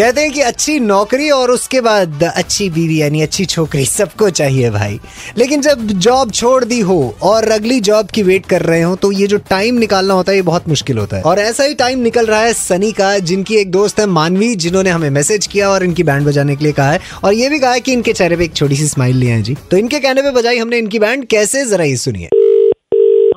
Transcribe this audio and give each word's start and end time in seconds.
कहते 0.00 0.20
हैं 0.20 0.30
कि 0.32 0.40
अच्छी 0.40 0.78
नौकरी 0.80 1.30
और 1.30 1.50
उसके 1.50 1.80
बाद 1.80 2.22
अच्छी 2.24 2.68
बीवी, 2.70 3.00
यानी 3.00 3.22
अच्छी 3.22 3.44
छोकरी, 3.44 3.84
सबको 3.84 4.30
चाहिए 4.30 4.70
भाई। 4.70 5.00
लेकिन 5.38 5.60
जब 5.60 5.86
जॉब 5.86 6.30
छोड़ 6.32 6.64
दी 6.64 6.80
हो 6.80 7.16
और 7.22 7.50
अगली 7.50 7.80
जॉब 7.80 8.06
की 8.06 8.22
वेट 8.22 8.46
कर 8.46 8.62
रहे 8.62 8.82
हो 8.82 8.96
तो 8.96 9.12
ये 9.12 9.26
जो 9.26 9.38
टाइम 9.38 9.74
निकालना 9.74 10.14
होता 10.14 10.32
है, 10.32 10.36
ये 10.38 10.42
बहुत 10.42 10.68
मुश्किल 10.68 10.98
होता 10.98 11.16
है। 11.16 11.22
और 11.22 11.38
ऐसा 11.38 11.64
ही 11.64 11.74
टाइम 11.74 11.98
निकल 11.98 12.26
रहा 12.26 12.40
है 12.40 12.52
सनी 12.52 12.92
का, 12.92 13.18
जिनकी 13.18 13.56
एक 13.56 13.70
दोस्त 13.70 14.00
है 14.00 14.06
मानवी, 14.06 14.54
जिन्होंने 14.54 14.90
हमें 14.90 15.10
मैसेज 15.10 15.46
किया 15.46 15.70
और 15.70 15.84
इनकी 15.84 16.02
बैंड 16.02 16.26
बजाने 16.26 16.56
के 16.56 16.64
लिए 16.64 16.72
कहा 16.72 16.90
है। 16.92 17.00
और 17.24 17.34
ये 17.34 17.48
भी 17.48 17.58
कहा 17.58 17.72
है 17.72 17.80
कि 17.80 17.92
इनके 17.92 18.12
चेहरे 18.12 18.36
पे 18.36 18.44
एक 18.44 18.54
छोटी 18.54 18.76
सी 18.76 18.86
स्माइल 18.86 19.16
लिया 19.16 19.34
है 19.34 19.42
जी। 19.42 19.56
तो 19.70 19.76
इनके 19.76 20.00
कहने 20.00 20.22
पर 20.22 20.30
बजाई 20.30 20.58
हमने 20.58 20.78
इनकी 20.78 20.98
बैंड, 20.98 21.26
कैसे? 21.26 21.66
जरा 21.66 21.84
ये 21.84 21.96
सुनिए। 21.96 22.28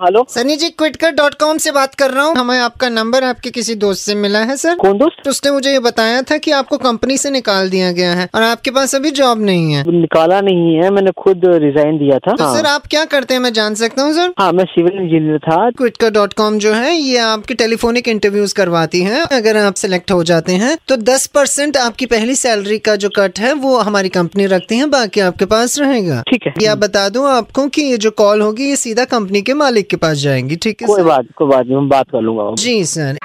hello. 0.03 0.25
Sunny 0.29 0.55
ji 0.55 0.69
क्विटकर 0.69 1.11
dot 1.11 1.33
com 1.33 1.57
से 1.57 1.71
बात 1.71 1.93
कर 1.95 2.11
रहा 2.11 2.23
हूँ। 2.25 2.35
हमें 2.35 2.57
आपका 2.59 2.87
नंबर 2.89 3.23
आपके 3.23 3.49
किसी 3.49 3.75
दोस्त 3.75 4.01
से 4.01 4.15
मिला 4.15 4.39
है 4.39 4.55
सर? 4.57 4.75
कौन 4.75 4.97
दोस्त? 4.97 5.21
तो 5.23 5.29
उसने 5.29 5.51
मुझे 5.51 5.71
ये 5.71 5.79
बताया 5.79 6.21
था 6.21 6.37
कि 6.37 6.51
आपको 6.51 6.77
कंपनी 6.77 7.17
से 7.17 7.29
निकाल 7.29 7.69
दिया 7.69 7.91
गया 7.91 8.13
है 8.13 8.27
और 8.35 8.43
आपके 8.43 8.71
पास 8.71 8.95
अभी 8.95 9.11
जॉब 9.11 9.41
नहीं 9.41 9.73
है। 9.73 9.83
निकाला 9.91 10.39
नहीं 10.41 10.75
है 10.75 10.89
मैंने 10.89 11.11
खुद 11.17 11.41
रिजाइन 11.45 11.97
दिया 11.97 12.17
था। 12.17 12.35
तो 12.35 12.43
हाँ, 12.43 12.55
सर 12.55 12.65
आप 12.65 12.87
क्या 12.87 13.03
करते 13.05 13.33
हैं? 13.33 13.41
मैं 13.41 13.51
जान 13.53 13.75
सकता 13.75 14.03
हूँ 14.03 14.13
सर? 14.13 14.33
हाँ 14.39 14.51
मैं 14.51 14.65
सिविल 14.65 14.99
इंजीनियर 15.01 15.37
था। 15.39 15.69
क्विटकर 15.69 16.09
डॉट 16.09 16.33
कॉम 16.33 16.57
जो 16.57 16.73
है 16.73 16.93
ये 16.95 17.17
आपके 17.19 17.53
टेलीफोनिक 17.53 18.07
इंटरव्यूज़ 18.07 18.55
करवाती 18.55 19.01
है। 19.01 19.23
अगर 19.31 19.57
आप 19.57 19.75
सिलेक्ट 19.75 20.11
हो 20.11 20.23
जाते 20.23 20.55
हैं 20.55 20.77
तो 20.87 20.97
10 21.03 21.27
परसेंट 21.35 21.77
आपकी 21.77 22.05
पहली 22.07 22.35
सैलरी 22.35 22.79
का 22.79 22.95
जो 22.95 23.09
कट 23.17 23.39
है 23.39 23.53
वो 23.63 23.77
हमारी 23.79 24.09
कंपनी 24.09 24.45
रखती 24.47 24.77
है। 24.77 24.89
बाकी 24.89 25.21
आपके 25.21 25.45
पास 25.45 25.79
रहेगा। 25.79 26.21
ठीक 26.29 26.47
है। 26.47 26.53
ये 26.61 26.67
आप 26.67 26.77
बता 26.79 27.07
दूँ 27.09 27.27
आपको 27.29 27.67
कि 27.69 27.81
ये 27.83 27.97
जो 27.99 28.11
कॉल 28.17 28.41
होगी 28.41 28.69
ये 28.69 28.75
सीधा 28.75 29.05
कंपनी 29.07 29.41
के 29.41 29.53
मालिक 29.55 29.91
के 29.93 29.97
पास 30.05 30.17
जाएँगी 30.17 30.55
ठीक 30.63 30.81
है 30.81 30.87
कोई 30.87 31.03
बात 31.03 31.27
कोई 31.37 31.47
बात 31.47 31.65
नहीं 31.65 31.77
मैं 31.77 31.89
बात 31.89 32.09
कर 32.11 32.21
लूँगा। 32.21 32.51
जी 32.63 32.83
सर। 32.85 33.17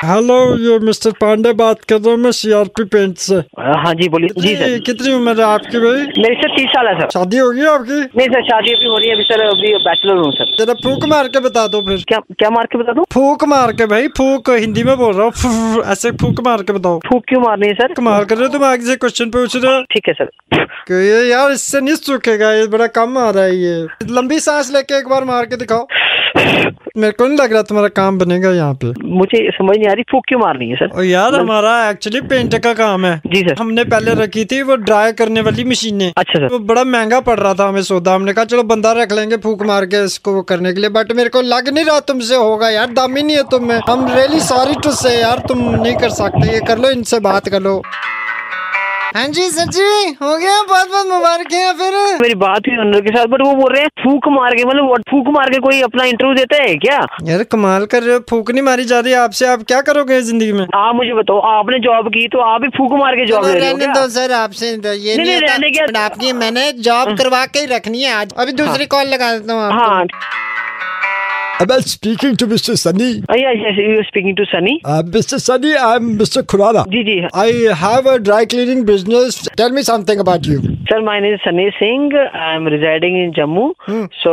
हेलो 0.00 0.34
ये 0.58 0.78
मिस्टर 0.78 1.10
पांडे 1.20 1.52
बात 1.52 1.80
कर 1.88 1.96
रहा 1.96 2.10
हूँ 2.10 2.18
मैं 2.18 2.30
सीआरपी 2.32 2.84
पेंट 2.92 3.16
से। 3.18 3.36
हाँ 3.80 3.92
जी 3.94 4.08
बोलिए। 4.08 4.28
जी 4.38 4.54
सर। 4.56 4.78
कितनी 4.86 5.12
उम्र 5.14 5.34
है 5.40 5.46
आपकी 5.46 5.78
भाई? 5.78 6.06
मेरी 6.22 6.34
सर 6.34 6.54
तीस 6.56 6.68
साल 6.68 6.86
है 6.86 6.94
सर। 7.00 7.08
शादी 7.14 7.38
होगी 7.38 7.66
आपकी? 7.72 7.98
नहीं 8.16 8.28
सर 8.28 8.42
शादी 8.44 8.72
अभी 8.72 8.86
हो 8.86 8.96
रही 8.98 9.08
है 9.08 9.14
अभी 9.14 9.24
सर 9.24 9.40
अभी 9.46 9.72
बैचलर 9.86 10.16
हूँ 10.16 10.30
सर। 10.32 10.54
जरा 10.58 10.74
फूक 10.84 11.04
मार 11.10 11.28
के 11.28 11.40
बता 11.40 11.66
दो 11.66 11.80
फिर। 11.88 12.04
क्या 12.08 12.18
क्या 12.30 12.50
मार 12.50 12.66
के 12.72 12.78
बता 12.78 12.92
दूँ? 12.92 13.04
फूक 13.12 13.44
मार 13.48 13.72
के 13.72 13.86
भाई 13.86 14.08
फूक 14.18 14.50
हिंदी 14.50 14.84
में 14.84 14.96
बोल 14.98 15.14
रहा 15.14 15.48
हूँ। 15.48 15.82
ऐसे 15.92 16.10
फूक 16.22 16.40
मार 16.46 16.62
के 16.62 16.72
बताओ। 16.72 16.98
फूक 17.08 17.24
क्यों 17.28 17.40
मारनी 17.42 17.68
है 17.68 17.74
सर? 17.74 17.94
कमाल 17.94 18.24
कर 18.24 18.36
रहे 18.36 18.46
हो 18.46 18.52
तुम 18.52 18.64
आगे 18.64 18.86
से 18.86 18.96
क्वेश्चन 18.96 19.30
पूछ 19.30 19.56
रहे 19.56 19.74
हो। 19.74 19.82
ठीक 19.92 20.08
है 20.08 20.14
सर। 20.14 20.30
ये 20.92 21.22
यार 21.28 21.50
इससे 21.52 21.80
नहीं 21.80 21.94
सूखेगा 21.94 22.52
ये 22.52 22.66
बड़ा 22.68 22.86
कम 22.96 23.18
आ 23.18 23.28
रहा 23.30 23.44
है 23.44 23.56
ये। 23.56 23.86
लंबी 24.10 24.40
सांस 24.40 24.72
लेके 24.74 24.98
एक 24.98 25.08
बार 25.08 25.24
मार 25.24 25.46
के 25.46 25.56
दिखाओ। 25.56 25.86
मेरे 26.96 27.12
को 27.12 27.26
नहीं 27.26 27.38
लग 27.38 27.52
रहा 27.52 27.62
तुम्हारा 27.62 27.88
काम 27.96 28.18
बनेगा 28.18 28.50
यहाँ 28.50 28.74
पे। 28.74 28.92
मुझे 29.08 29.38
समझ 29.50 29.76
नहीं 29.76 29.88
आ 29.88 29.92
रही 29.92 30.02
फूक 30.10 30.24
क्यों 30.28 30.38
मारनी 30.40 30.68
है 30.68 30.76
सर? 30.76 30.88
और 30.88 31.04
यार 31.04 31.34
हमारा 31.34 31.72
एक्चुअली 31.90 32.20
पेंट 32.30 32.56
का 32.62 32.72
काम 32.74 33.04
है। 33.06 33.14
जी 33.26 33.40
सर। 33.40 33.54
हमने 33.58 33.84
पहले 33.84 34.14
रखी 34.14 34.44
थी 34.44 34.60
वो 34.62 34.76
ड्राई 34.78 35.12
करने 35.12 35.40
वाली 35.40 35.64
मशीनें 35.64 36.12
अच्छा 36.16 36.38
सर। 36.38 36.46
वो 36.52 36.58
बड़ा 36.70 36.84
महँगा 36.86 37.20
पड़ 37.20 37.38
रहा 37.40 37.54
था 37.54 37.68
हमें 37.68 37.82
सौदा। 37.82 38.14
हमने 38.14 38.32
कहा 38.32 38.44
चलो 38.44 38.62
बंदा 38.64 38.92
रख 38.92 39.12
लेंगे 39.12 39.36
फूक 39.36 39.62
मार 39.66 39.86
के 39.86 40.04
इसको 40.04 40.32
वो 40.32 40.42
करने 40.42 40.72
के 40.72 40.80
लिए। 40.80 40.90
बट 40.90 41.12
मेरे 41.12 41.28
को 41.28 41.40
लग 41.42 41.68
नहीं 41.68 41.84
रहा 41.84 42.00
तुमसे 42.10 42.36
होगा 42.36 42.70
यार 42.70 42.92
दम 42.92 43.16
ही 43.16 43.22
नहीं 43.22 43.36
है 43.36 43.42
तुम्हें। 43.50 43.80
हम 43.88 44.06
रियली 44.14 44.40
सॉरी 44.42 44.74
टू 44.84 44.92
से 44.92 45.14
यार 45.20 45.44
तुम 45.48 45.58
नहीं 45.72 45.96
कर 45.96 46.10
सकते। 46.12 46.52
ये 46.52 46.60
कर 46.66 46.78
लो 46.78 46.90
इनसे 46.90 47.20
बात 47.20 47.48
कर 47.48 47.62
लो। 47.62 47.80
हाँ 49.10 49.26
जी 49.28 49.48
सर 49.50 49.66
जी 49.66 50.10
हो 50.20 50.36
गया? 50.38 50.62
बहुत 50.62 50.90
बहुत 50.90 51.06
मुबारक 51.06 51.52
है 51.52 51.72
फिर। 51.78 51.94
मेरी 52.20 52.34
बात 52.42 52.68
हुई 52.68 52.76
ओनर 52.80 53.00
के 53.00 53.10
साथ 53.10 53.26
बट 53.26 53.40
वो 53.42 53.54
बोल 53.54 53.72
रहे 53.72 53.82
हैं 53.82 53.88
फूक 54.02 54.28
मार 54.34 54.54
के 54.54 54.64
मतलब 54.64 55.02
फूक 55.10 55.28
मार 55.34 55.50
के 55.50 55.58
कोई 55.60 55.80
अपना 55.82 56.04
इंटरव्यू 56.04 56.34
देता 56.34 56.62
है 56.62 56.74
क्या? 56.84 56.98
यार 57.24 57.42
कमाल 57.52 57.86
कर 57.86 58.02
रहे 58.02 58.14
हो 58.14 58.20
फूक 58.30 58.50
नहीं 58.50 58.62
मारी 58.64 58.84
जा 58.84 59.00
रही 59.00 59.12
आपसे। 59.22 59.46
आप 59.46 59.62
क्या 59.68 59.80
करोगे 59.88 60.20
ज़िंदगी 60.22 60.52
में? 60.52 60.64
आप 60.76 60.94
मुझे 60.96 61.14
बताओ 61.14 61.40
आपने 61.50 61.78
जॉब 61.88 62.08
की 62.08 62.26
तो 62.28 62.40
आप 62.42 62.60
भी 62.60 62.68
फूक 62.78 62.92
मार 63.00 63.16
के 63.16 63.26
जॉब 63.26 63.44
हो 63.44 63.52
रहने? 63.52 63.86
दो 63.88 64.08
सर 64.10 64.32
आपसे 64.32 64.76
तो 64.78 64.92
ये 64.92 65.16
नहीं, 65.16 65.40
रहने 65.40 65.98
आपकी 66.00 66.32
मैंने 66.34 66.70
जॉब 66.88 67.16
करवा 67.18 67.44
के 67.46 67.58
ही 67.58 67.66
रखनी 67.66 68.02
है 68.02 68.12
आज। 68.14 68.34
अभी 68.38 68.52
दूसरी 68.62 68.86
कॉल 68.94 69.06
लगा 69.08 69.32
देता 69.36 69.52
हूँ 69.52 69.72
हाँ। 69.80 70.04
Am 71.60 71.70
I 71.70 71.80
speaking 71.80 72.36
to 72.36 72.46
Mr. 72.46 72.74
Sunny? 72.78 73.08
yes 73.38 73.56
yes 73.62 73.78
you 73.78 73.96
are 74.00 74.04
speaking 74.10 74.34
to 74.36 74.44
Sunny 74.50 74.74
Uh, 74.84 75.02
Mr. 75.16 75.38
Sunny, 75.38 75.72
I'm 75.88 76.06
Mr. 76.18 76.42
Khurana. 76.52 76.84
Ji 76.92 77.16
I 77.42 77.48
have 77.80 78.06
a 78.06 78.18
dry 78.18 78.44
cleaning 78.46 78.84
business. 78.90 79.36
Tell 79.60 79.74
me 79.78 79.82
something 79.82 80.20
about 80.24 80.46
you. 80.50 80.60
Sir, 80.90 81.00
my 81.08 81.16
name 81.24 81.34
is 81.34 81.40
Sunny 81.44 81.66
Singh. 81.78 82.06
I'm 82.46 82.64
residing 82.74 83.18
in 83.24 83.34
Jammu, 83.38 83.66
Hmm. 83.88 84.04
so 84.22 84.32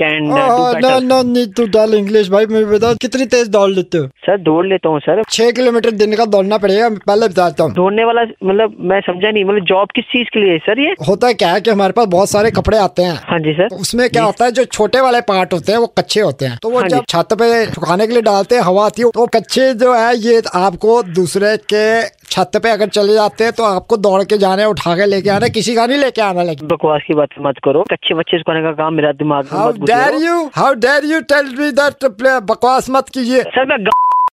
can 0.00 0.28
uh, 0.30 0.42
Oh, 0.42 0.74
do 0.74 0.80
no, 0.80 0.88
better. 0.88 1.06
no 1.06 1.22
need 1.30 1.54
to 1.60 1.66
tell 1.78 1.94
English 2.00 2.28
भाई 2.34 2.46
मैं 2.56 2.62
बता 2.72 2.92
कितनी 3.06 3.26
तेज 3.36 3.48
दौड़ 3.56 3.70
लेते 3.70 3.98
हो 3.98 4.06
sir 4.26 4.36
दौड़ 4.50 4.66
लेता 4.66 4.88
हूँ 4.88 5.00
सर 5.06 5.22
छह 5.38 5.50
किलोमीटर 5.60 5.90
दिन 6.02 6.14
का 6.22 6.24
दौड़ना 6.36 6.58
पड़ेगा 6.66 6.88
पहले 7.06 7.28
बताता 7.34 7.64
हूँ 7.64 7.72
दौड़ने 7.80 8.04
वाला 8.10 8.22
मतलब 8.50 8.76
मैं 8.92 9.00
समझा 9.08 9.30
नहीं 9.30 9.44
मतलब 9.52 9.64
जॉब 9.72 9.88
किस 9.96 10.04
चीज़ 10.12 10.28
के 10.34 10.44
लिए 10.44 10.52
है 10.52 10.58
सर 10.68 10.80
ये 10.86 10.94
होता 11.08 11.32
क्या 11.44 11.52
है 11.54 11.60
कि 11.60 11.70
हमारे 11.70 11.92
पास 12.00 12.06
बहुत 12.18 12.30
सारे 12.36 12.50
कपड़े 12.60 12.78
आते 12.84 13.02
हैं 13.10 13.16
हाँ 13.32 13.38
जी 13.48 13.52
सर 13.62 13.68
तो 13.74 13.76
उसमें 13.88 14.08
क्या 14.10 14.24
होता 14.30 14.44
है 14.44 14.50
जो 14.60 14.64
छोटे 14.78 15.00
वाले 15.08 15.20
पार्ट 15.34 15.52
होते 15.52 15.72
हैं 15.72 15.78
वो 15.78 15.92
कच्चे 15.98 16.20
होते 16.20 16.44
हैं 16.44 16.49
तो 16.56 16.70
वो 16.70 16.78
हाँ 16.80 16.88
जब 16.88 17.04
छत 17.08 17.32
पे 17.32 17.64
सुखाने 17.66 18.06
के 18.06 18.12
लिए 18.12 18.22
डालते 18.22 18.54
हैं 18.54 18.62
हवा 18.62 18.86
आती 18.86 19.02
है 19.02 19.10
तो 19.10 19.26
कच्चे 19.26 19.72
जो 19.74 19.94
है 19.94 20.16
ये 20.16 20.42
आपको 20.54 21.02
दूसरे 21.02 21.56
के 21.72 21.84
छत 22.26 22.56
पे 22.62 22.70
अगर 22.70 22.88
चले 22.88 23.14
जाते 23.14 23.44
हैं 23.44 23.52
तो 23.52 23.64
आपको 23.64 23.96
दौड़ 23.96 24.22
के 24.24 24.38
जाने 24.38 24.64
उठा 24.64 24.94
के 24.96 25.06
लेके 25.06 25.30
आना 25.30 25.48
किसी 25.48 25.74
का 25.74 25.86
नहीं 25.86 25.98
लेके 25.98 26.22
आना 26.22 26.42
लेकिन। 26.42 26.68
बकवास 26.68 27.02
की 27.06 27.14
बात 27.14 27.28
मत 27.40 27.54
करो। 27.64 27.82
कच्चे 27.82 28.14
बच्चे 28.14 28.38
सुखाने 28.38 28.62
का 28.62 28.72
काम 28.72 28.94
मेरा 28.94 29.12
दिमाग 29.12 29.48
how 29.52 29.72
dare 29.72 30.14
you 30.24 30.50
how 30.54 30.74
dare 30.86 31.04
you 31.04 31.20
tell 31.32 31.54
me 31.58 31.70
that 31.80 32.04
बकवास 32.50 32.90
मत 32.90 33.08
कीजिए। 33.08 33.42
सर 33.42 33.64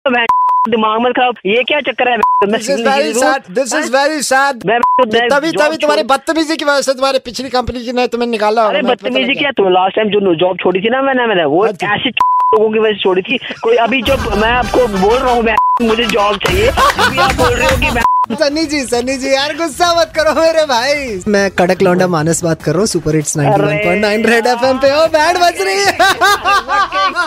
मैं 0.09 0.25
मैं 0.67 0.71
दिमाग 0.71 1.01
मत 1.01 1.13
खराब 1.17 1.35
ये 1.47 1.63
क्या 1.63 1.81
चक्कर 1.81 2.09
है? 2.09 2.17
This 2.51 2.69
is 2.71 2.83
very 2.83 3.13
sad 3.15 3.55
this 3.55 3.75
is 3.75 3.91
very 3.93 4.23
sad 4.23 4.63
मैं 4.67 4.79
मैं 4.79 5.29
तभी 5.29 5.51
तभी 5.53 5.77
तुम्हारी 5.77 6.03
बदतमीजी 6.03 6.57
की 6.57 6.65
वजह 6.65 6.81
से 6.81 6.93
तुम्हारे 6.95 7.19
पिछली 7.25 7.49
कंपनी 7.51 7.85
की 7.85 7.93
ने 7.93 8.07
तुम्हें 8.09 8.29
निकाला 8.29 8.63
अरे 8.69 8.83
बदतमीजी 8.83 9.35
क्या? 9.35 9.51
तुम 9.51 9.69
लास्ट 9.69 9.97
टाइम 9.97 10.09
जो 10.11 10.35
जॉब 10.35 10.57
छोड़ी 10.63 10.81
थी 10.81 10.91
ना 10.91 11.03
मैंने 11.03 11.27
मैंने 11.27 11.45
वो 11.45 11.67
ऐसी 11.67 11.87
ऐसे 11.87 12.11
लोगों 12.11 12.71
की 12.73 12.79
वजह 12.79 12.93
से 12.93 13.03
छोड़ी 13.03 13.23
थी। 13.23 13.39
कोई 13.63 13.77
अभी 13.85 14.03
जब 14.03 14.27
मैं 14.43 14.53
आपको 14.53 14.87
बोल 14.99 15.19
रहा 15.19 15.33
हूँ 15.33 15.43
मुझे 15.83 16.05
जॉब 16.07 16.37
चाहिए। 16.47 16.69
अभी 16.69 17.19
आप 17.19 17.35
बोल 17.35 17.55
रहे 17.55 17.71
हो 17.71 17.77
कि 17.77 17.91
मैं 17.95 18.03
सन्नी 18.25 18.65
जी 18.67 18.81
सनी 18.83 19.17
जी 19.19 19.33
यार 19.33 19.53
गुस्सा 19.57 19.89
मत 19.95 20.13
करो 20.17 20.33
मेरे 20.35 20.65
भाई। 20.67 21.23
मैं 21.29 21.51
कड़क 21.59 21.83
लौंडा 21.83 22.07
मानस 22.09 22.43
बात 22.45 22.63
कर 22.63 22.73
रहा 22.73 22.81
हूँ 22.81 22.87
सुपर 22.87 23.17
हिट्स 23.17 23.37
91.9 23.37 24.27
रेड 24.27 24.47
एफएम 24.47 24.79
पे। 24.79 24.93
ओ 24.93 25.07
बैंड 25.17 25.39
बज 25.39 25.61
रही 25.61 25.79
है। 25.79 25.93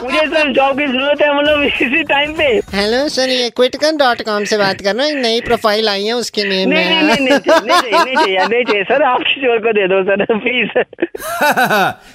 मुझे 0.04 0.26
सर 0.26 0.52
जॉब 0.54 0.80
की 0.80 0.88
ज़रूरत 0.88 1.22
है 1.22 1.36
मतलब 1.38 1.64
इसी 1.64 2.04
टाइम 2.04 2.34
पे। 2.38 2.48
हेलो 2.74 3.08
सर 3.10 3.30
ये 3.30 3.50
क्विटकन 3.58 3.98
डॉट 3.98 4.22
कॉम 4.22 4.44
से 4.44 4.58
बात 4.58 4.82
कर 4.82 4.96
रहा 4.96 5.06
हूँ 5.06 5.12
एक 5.12 5.22
नई 5.22 5.42
प्रोफ़ाइल 5.42 5.90
आई 5.90 6.06
है 6.06 6.14
उसके 6.14 6.44
नेम 6.50 6.70
नहीं 6.70 6.90
नहीं 6.90 7.04
नहीं 7.04 7.20
नहीं 7.20 7.40
चाहिए, 7.40 7.68
नहीं 7.68 8.16
चाहिए 8.16 8.48
नहीं 8.48 8.64
नहीं 8.64 8.84
सर 8.84 9.04
आप 9.04 9.22
को 9.68 9.74
दे 9.74 9.88
दो 9.88 10.04
सर 10.10 10.26
प्लीज़ 10.40 10.70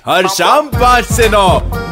हर 0.10 0.28
शाम 0.38 0.68
पाँच 0.80 1.12
से 1.12 1.28
नौ 1.28 1.48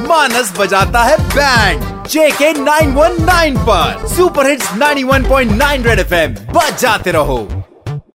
मानस 0.09 0.53
बजाता 0.59 1.05
है 1.05 1.17
बैंड 1.29 2.00
जेके 2.11 2.53
919 2.53 3.59
पर। 3.59 4.09
सुपर 4.09 4.47
हिट्स 4.47 4.71
91.9 4.73 5.87
रेड 5.87 5.99
एफएम 5.99 6.35
बजाते 6.53 7.11
रहो। 7.13 7.60